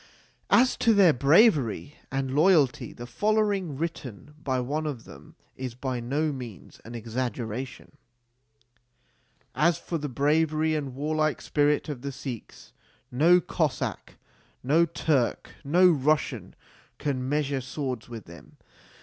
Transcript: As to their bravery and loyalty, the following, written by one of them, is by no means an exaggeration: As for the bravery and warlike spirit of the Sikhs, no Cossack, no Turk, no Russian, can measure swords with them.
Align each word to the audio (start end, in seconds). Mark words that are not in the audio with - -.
As 0.49 0.77
to 0.77 0.95
their 0.95 1.13
bravery 1.13 1.95
and 2.11 2.33
loyalty, 2.33 2.91
the 2.91 3.05
following, 3.05 3.77
written 3.77 4.33
by 4.43 4.59
one 4.59 4.87
of 4.87 5.03
them, 5.03 5.35
is 5.55 5.75
by 5.75 5.99
no 5.99 6.31
means 6.31 6.81
an 6.83 6.95
exaggeration: 6.95 7.91
As 9.53 9.77
for 9.77 9.99
the 9.99 10.09
bravery 10.09 10.73
and 10.73 10.95
warlike 10.95 11.39
spirit 11.39 11.87
of 11.87 12.01
the 12.01 12.11
Sikhs, 12.11 12.73
no 13.11 13.39
Cossack, 13.39 14.15
no 14.63 14.87
Turk, 14.87 15.51
no 15.63 15.87
Russian, 15.91 16.55
can 16.97 17.29
measure 17.29 17.61
swords 17.61 18.09
with 18.09 18.25
them. 18.25 18.57